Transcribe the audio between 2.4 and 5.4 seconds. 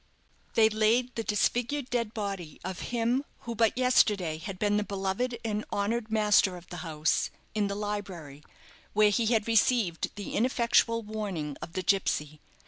of him who but yesterday had been the beloved